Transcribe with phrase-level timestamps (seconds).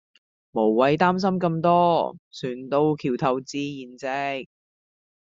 [0.49, 3.95] 無謂擔心咁多船到橋頭自然
[4.39, 4.47] 直